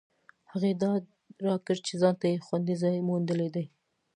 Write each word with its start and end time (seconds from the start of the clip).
هغې 0.51 0.71
ډاډ 0.81 1.03
راکړ 1.47 1.75
چې 1.87 1.93
ځانته 2.01 2.25
یې 2.31 2.43
خوندي 2.45 2.75
ځای 2.81 3.05
موندلی 3.09 3.49
دی 3.55 3.65